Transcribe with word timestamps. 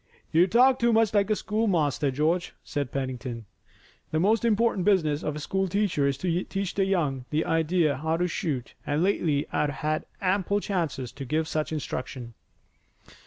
"You 0.31 0.47
talk 0.47 0.79
too 0.79 0.91
much 0.91 1.13
like 1.13 1.29
a 1.29 1.35
schoolmaster, 1.35 2.09
George," 2.09 2.55
said 2.63 2.91
Pennington. 2.91 3.45
"The 4.09 4.19
most 4.19 4.43
important 4.43 4.83
business 4.83 5.21
of 5.21 5.35
a 5.35 5.39
school 5.39 5.67
teacher 5.67 6.07
is 6.07 6.17
to 6.17 6.43
teach 6.45 6.73
the 6.73 6.85
young 6.85 7.25
idea 7.31 7.97
how 7.97 8.17
to 8.17 8.27
shoot, 8.27 8.73
and 8.83 9.03
lately 9.03 9.45
I've 9.53 9.69
had 9.69 10.05
ample 10.19 10.59
chances 10.59 11.11
to 11.11 11.23
give 11.23 11.47
such 11.47 11.71
instruction." 11.71 12.33